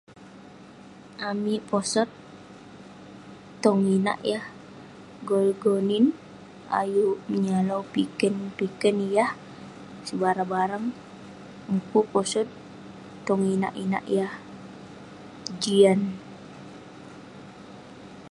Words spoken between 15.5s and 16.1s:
jian